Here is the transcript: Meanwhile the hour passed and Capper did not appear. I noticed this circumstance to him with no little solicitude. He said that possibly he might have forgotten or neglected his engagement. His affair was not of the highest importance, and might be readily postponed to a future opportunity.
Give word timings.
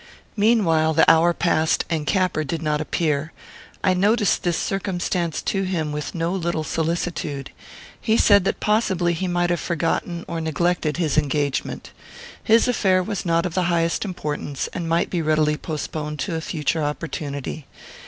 Meanwhile 0.35 0.95
the 0.95 1.07
hour 1.07 1.31
passed 1.31 1.85
and 1.87 2.07
Capper 2.07 2.43
did 2.43 2.63
not 2.63 2.81
appear. 2.81 3.33
I 3.83 3.93
noticed 3.93 4.41
this 4.41 4.57
circumstance 4.57 5.43
to 5.43 5.61
him 5.61 5.91
with 5.91 6.15
no 6.15 6.31
little 6.33 6.63
solicitude. 6.63 7.51
He 8.01 8.17
said 8.17 8.43
that 8.45 8.59
possibly 8.59 9.13
he 9.13 9.27
might 9.27 9.51
have 9.51 9.59
forgotten 9.59 10.25
or 10.27 10.41
neglected 10.41 10.97
his 10.97 11.19
engagement. 11.19 11.91
His 12.43 12.67
affair 12.67 13.03
was 13.03 13.27
not 13.27 13.45
of 13.45 13.53
the 13.53 13.65
highest 13.69 14.03
importance, 14.03 14.67
and 14.73 14.89
might 14.89 15.11
be 15.11 15.21
readily 15.21 15.55
postponed 15.55 16.17
to 16.21 16.33
a 16.33 16.41
future 16.41 16.81
opportunity. 16.81 17.67